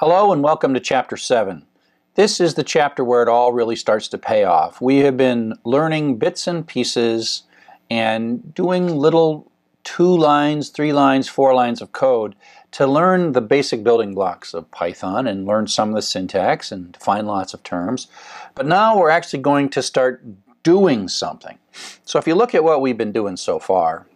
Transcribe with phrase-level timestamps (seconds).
[0.00, 1.66] Hello and welcome to Chapter 7.
[2.14, 4.80] This is the chapter where it all really starts to pay off.
[4.80, 7.42] We have been learning bits and pieces
[7.90, 9.50] and doing little
[9.82, 12.36] two lines, three lines, four lines of code
[12.70, 16.92] to learn the basic building blocks of Python and learn some of the syntax and
[16.92, 18.06] define lots of terms.
[18.54, 20.24] But now we're actually going to start
[20.62, 21.58] doing something.
[22.04, 24.06] So if you look at what we've been doing so far,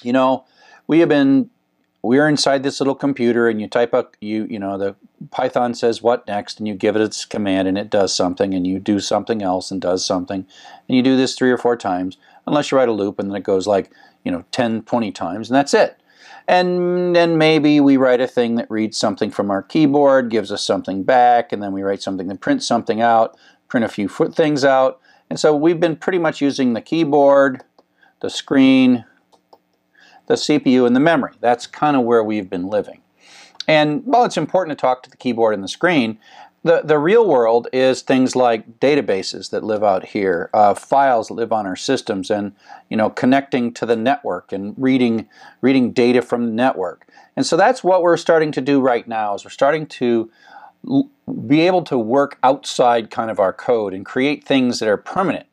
[0.00, 0.46] you know,
[0.86, 1.50] we have been
[2.04, 4.94] we're inside this little computer and you type up you you know the
[5.30, 8.66] python says what next and you give it its command and it does something and
[8.66, 10.46] you do something else and does something.
[10.88, 13.36] And you do this three or four times unless you write a loop and then
[13.36, 13.90] it goes like
[14.22, 15.98] you know 10 20 times and that's it.
[16.46, 20.62] And then maybe we write a thing that reads something from our keyboard gives us
[20.62, 23.36] something back and then we write something that prints something out
[23.68, 25.00] print a few things out.
[25.30, 27.64] And so we've been pretty much using the keyboard
[28.20, 29.04] the screen
[30.26, 31.32] the CPU and the memory.
[31.40, 33.00] That's kind of where we've been living.
[33.66, 36.18] And while it's important to talk to the keyboard and the screen,
[36.64, 41.34] the, the real world is things like databases that live out here, uh, files that
[41.34, 42.52] live on our systems, and
[42.88, 45.28] you know connecting to the network and reading
[45.60, 47.06] reading data from the network.
[47.36, 49.34] And so that's what we're starting to do right now.
[49.34, 50.30] Is we're starting to
[51.46, 55.46] be able to work outside kind of our code and create things that are permanent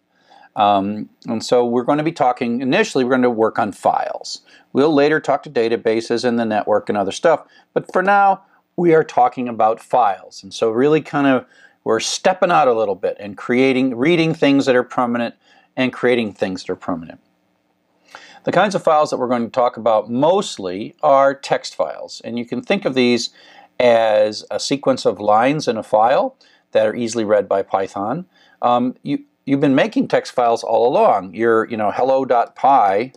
[0.55, 4.41] um, and so we're going to be talking, initially we're going to work on files.
[4.73, 8.43] We'll later talk to databases and the network and other stuff, but for now
[8.75, 10.43] we are talking about files.
[10.43, 11.45] And so really kind of
[11.83, 15.35] we're stepping out a little bit and creating, reading things that are permanent
[15.75, 17.19] and creating things that are permanent.
[18.43, 22.21] The kinds of files that we're going to talk about mostly are text files.
[22.23, 23.29] And you can think of these
[23.79, 26.35] as a sequence of lines in a file
[26.71, 28.25] that are easily read by Python.
[28.61, 31.33] Um, you, you've been making text files all along.
[31.33, 33.13] Your, you know, hello.py,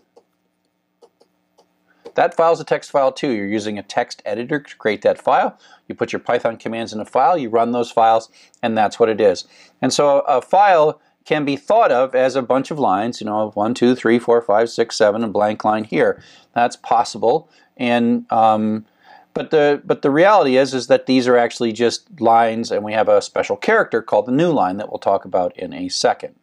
[2.15, 3.31] that file's a text file too.
[3.31, 5.59] You're using a text editor to create that file.
[5.89, 8.31] You put your Python commands in a file, you run those files,
[8.63, 9.47] and that's what it is.
[9.83, 13.51] And so a file can be thought of as a bunch of lines, you know,
[13.55, 16.23] one, two, three, four, five, six, seven, a blank line here.
[16.55, 17.49] That's possible.
[17.77, 18.87] And um,
[19.35, 22.93] but the but the reality is is that these are actually just lines, and we
[22.93, 26.37] have a special character called the new line that we'll talk about in a second.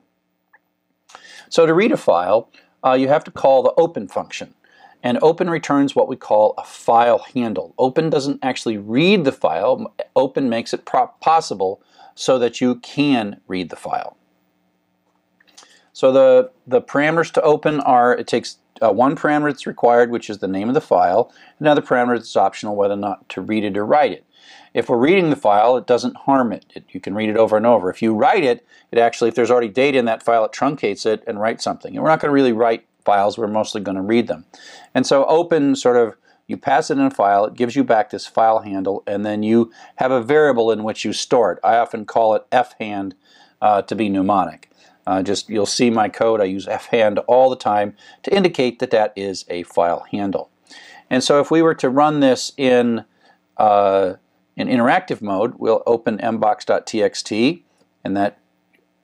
[1.50, 2.50] So to read a file,
[2.86, 4.54] uh, you have to call the open function.
[5.04, 7.74] And open returns what we call a file handle.
[7.80, 9.94] Open doesn't actually read the file.
[10.16, 11.82] Open makes it possible
[12.14, 14.16] so that you can read the file.
[15.92, 20.30] So the, the parameters to open are, it takes uh, one parameter that's required, which
[20.30, 23.64] is the name of the file, another parameter that's optional, whether or not to read
[23.64, 24.26] it or write it.
[24.74, 26.66] If we're reading the file, it doesn't harm it.
[26.74, 26.86] it.
[26.92, 27.90] You can read it over and over.
[27.90, 31.06] If you write it, it actually, if there's already data in that file, it truncates
[31.06, 31.94] it and writes something.
[31.94, 34.46] And we're not going to really write files, we're mostly going to read them.
[34.94, 36.16] And so open sort of,
[36.48, 39.42] you pass it in a file, it gives you back this file handle, and then
[39.42, 41.60] you have a variable in which you store it.
[41.64, 43.14] I often call it fhand
[43.62, 44.70] uh, to be mnemonic.
[45.08, 46.42] Uh, just you'll see my code.
[46.42, 50.50] I use fhand all the time to indicate that that is a file handle.
[51.10, 53.06] And so if we were to run this in
[53.58, 54.14] uh,
[54.56, 57.64] in interactive mode, we'll open mbox.txt,
[58.04, 58.38] and that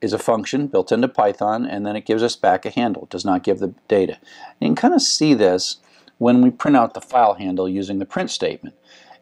[0.02, 3.04] is a function built into Python, and then it gives us back a handle.
[3.04, 4.20] It does not give the data.
[4.60, 5.78] You can kind of see this
[6.18, 8.76] when we print out the file handle using the print statement.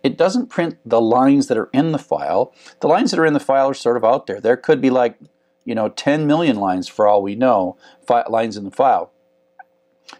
[0.03, 2.53] It doesn't print the lines that are in the file.
[2.81, 4.39] The lines that are in the file are sort of out there.
[4.39, 5.17] There could be like
[5.65, 7.77] you know, 10 million lines for all we know,
[8.29, 9.11] lines in the file.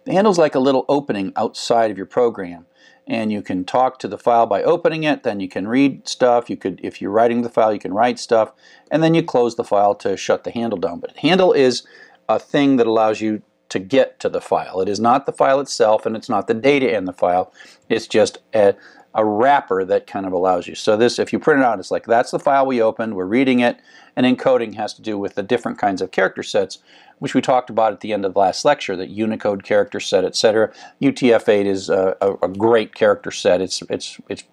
[0.04, 2.66] The handle is like a little opening outside of your program
[3.08, 6.50] and you can talk to the file by opening it then you can read stuff
[6.50, 8.52] you could if you're writing the file you can write stuff
[8.90, 11.86] and then you close the file to shut the handle down but handle is
[12.28, 13.42] a thing that allows you
[13.76, 16.54] to get to the file it is not the file itself and it's not the
[16.54, 17.54] data in the file
[17.90, 18.76] it's just a,
[19.16, 20.76] a wrapper that kind of allows you.
[20.76, 23.26] So this, if you print it out, it's like that's the file we opened, we're
[23.26, 23.80] reading it,
[24.16, 26.80] and encoding has to do with the different kinds of character sets,
[27.20, 30.26] which we talked about at the end of the last lecture, that Unicode character set,
[30.26, 30.72] etc.
[31.02, 33.62] UTF-8 is a, a, a, great character set.
[33.62, 34.44] It's, it's, it's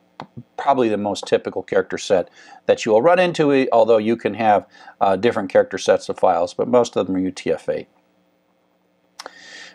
[0.56, 2.30] probably the most typical character set
[2.66, 4.64] that you will run into, although you can have
[5.00, 7.86] uh, different character sets of files, but most of them are UTF-8.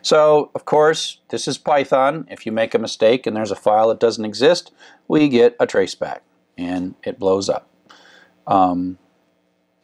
[0.01, 2.27] So, of course, this is Python.
[2.29, 4.71] If you make a mistake and there's a file that doesn't exist,
[5.07, 6.19] we get a traceback
[6.57, 7.69] and it blows up.
[8.45, 8.97] Um,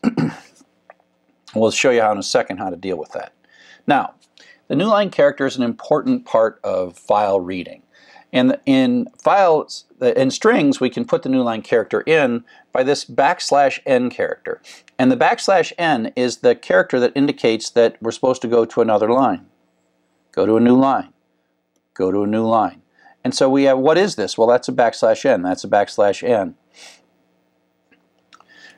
[1.56, 3.34] we'll show you how in a second how to deal with that.
[3.86, 4.16] Now,
[4.68, 7.84] the new line character is an important part of file reading.
[8.32, 13.06] And in files, in strings, we can put the new line character in by this
[13.06, 14.60] backslash n character.
[14.98, 18.82] And the backslash n is the character that indicates that we're supposed to go to
[18.82, 19.46] another line.
[20.34, 21.14] Go to a new line.
[21.94, 22.82] Go to a new line.
[23.24, 24.38] And so we have, what is this?
[24.38, 25.44] Well, that's a backslash n.
[25.44, 26.56] That's a backslash n.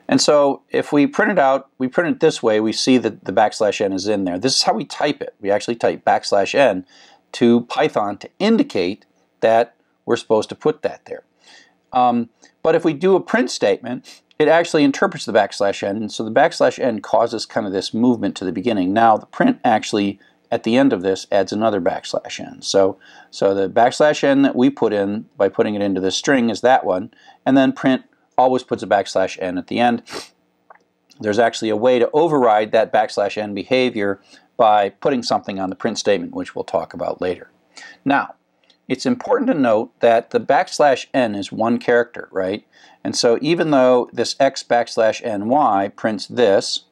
[0.08, 3.24] And so if we print it out, we print it this way, we see that
[3.24, 4.38] the backslash n is in there.
[4.38, 5.34] This is how we type it.
[5.40, 6.86] We actually type backslash n
[7.32, 9.04] to Python to indicate
[9.40, 9.74] that
[10.04, 11.24] we're supposed to put that there.
[11.92, 12.30] Um,
[12.62, 16.22] but if we do a print statement, it actually interprets the backslash n, and so
[16.22, 18.92] the backslash n causes kind of this movement to the beginning.
[18.92, 20.20] Now the print actually
[20.56, 22.62] at the end of this adds another backslash n.
[22.62, 22.98] So,
[23.30, 26.62] so the backslash n that we put in by putting it into this string is
[26.62, 27.12] that one,
[27.44, 28.04] and then print
[28.38, 30.02] always puts a backslash n at the end.
[31.20, 34.18] There's actually a way to override that backslash n behavior
[34.56, 37.50] by putting something on the print statement, which we'll talk about later.
[38.02, 38.36] Now,
[38.88, 42.66] it's important to note that the backslash n is one character, right?
[43.04, 46.85] And so even though this x backslash ny prints this,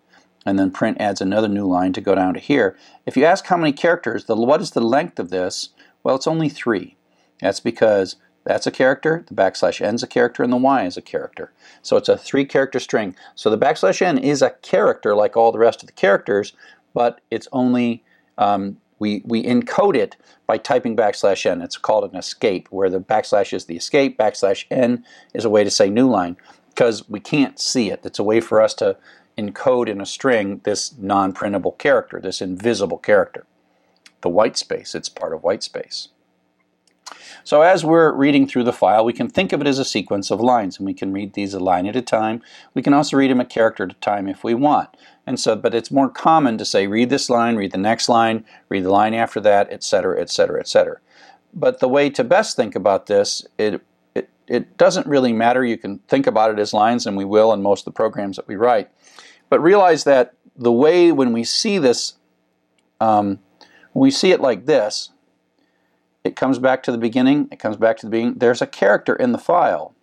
[0.46, 2.76] and then print adds another new line to go down to here,
[3.06, 5.70] if you ask how many characters, the, what is the length of this?
[6.02, 6.96] Well, it's only three.
[7.40, 10.98] That's because that's a character, the backslash n is a character, and the y is
[10.98, 11.50] a character.
[11.80, 13.16] So it's a three character string.
[13.34, 16.52] So the backslash n is a character like all the rest of the characters,
[16.92, 18.04] but it's only,
[18.36, 21.62] um, we, we encode it by typing backslash n.
[21.62, 25.64] It's called an escape, where the backslash is the escape, backslash n is a way
[25.64, 26.36] to say new line,
[26.68, 28.04] because we can't see it.
[28.04, 28.98] It's a way for us to
[29.36, 33.46] encode in a string this non-printable character, this invisible character.
[34.20, 36.08] The white space, it's part of white space.
[37.42, 40.30] So as we're reading through the file, we can think of it as a sequence
[40.30, 42.42] of lines, and we can read these a line at a time.
[42.72, 44.88] We can also read them a character at a time if we want.
[45.26, 48.44] And so, but it's more common to say, read this line, read the next line,
[48.70, 51.00] read the line after that, etc., etc., etc.
[51.52, 53.82] But the way to best think about this, it,
[54.14, 55.64] it, it doesn't really matter.
[55.64, 58.36] You can think about it as lines, and we will in most of the programs
[58.36, 58.90] that we write.
[59.48, 62.14] But realize that the way when we see this,
[63.00, 63.40] um,
[63.92, 65.10] we see it like this,
[66.22, 68.34] it comes back to the beginning, it comes back to the beginning.
[68.38, 69.94] There's a character in the file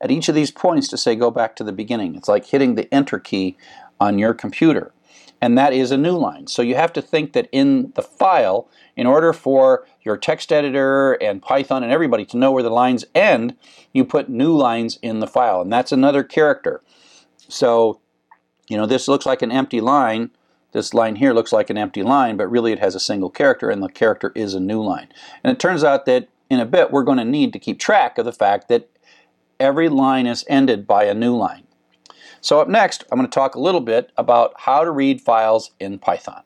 [0.00, 2.16] at each of these points to say go back to the beginning.
[2.16, 3.56] It's like hitting the enter key
[4.00, 4.92] on your computer.
[5.42, 6.46] And that is a new line.
[6.46, 11.14] So you have to think that in the file, in order for your text editor
[11.14, 13.56] and Python and everybody to know where the lines end,
[13.92, 15.62] you put new lines in the file.
[15.62, 16.82] And that's another character.
[17.48, 18.00] So,
[18.68, 20.30] you know, this looks like an empty line
[20.72, 23.70] this line here looks like an empty line, but really it has a single character,
[23.70, 25.08] and the character is a new line.
[25.42, 28.18] And it turns out that in a bit we're going to need to keep track
[28.18, 28.88] of the fact that
[29.58, 31.64] every line is ended by a new line.
[32.40, 35.72] So up next, I'm going to talk a little bit about how to read files
[35.78, 36.42] in Python.